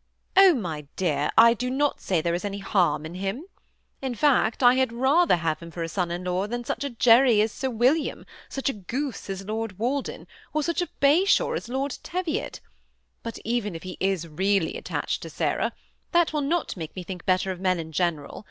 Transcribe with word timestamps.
^ 0.00 0.02
Oh! 0.34 0.54
my 0.54 0.86
dear, 0.96 1.28
I 1.36 1.52
do 1.52 1.68
not 1.68 2.00
say 2.00 2.22
there 2.22 2.32
is 2.32 2.42
any 2.46 2.60
harm 2.60 3.04
in 3.04 3.16
him. 3.16 3.44
In 4.00 4.14
fact, 4.14 4.62
I 4.62 4.76
had 4.76 4.94
rather 4.94 5.36
have 5.36 5.60
him 5.60 5.70
for 5.70 5.82
a 5.82 5.90
son 5.90 6.10
in 6.10 6.24
law 6.24 6.46
than 6.46 6.64
such 6.64 6.84
a 6.84 6.88
Jerry 6.88 7.42
as 7.42 7.52
Sir 7.52 7.68
William, 7.68 8.24
such 8.48 8.70
a 8.70 8.72
goose 8.72 9.28
as 9.28 9.44
Lord 9.44 9.78
Walden, 9.78 10.26
or 10.54 10.62
such 10.62 10.80
a 10.80 10.88
bashaw 11.00 11.52
as 11.52 11.68
Lord 11.68 11.98
Teviot; 12.02 12.60
but 13.22 13.38
even 13.44 13.74
if 13.74 13.82
he 13.82 13.98
is 14.00 14.26
really 14.26 14.78
attached 14.78 15.20
to 15.20 15.28
Sarah, 15.28 15.70
that 16.12 16.32
will 16.32 16.40
not 16.40 16.78
make 16.78 16.96
me 16.96 17.02
think 17.02 17.26
better 17.26 17.50
of 17.50 17.60
men 17.60 17.78
in 17.78 17.92
general. 17.92 18.46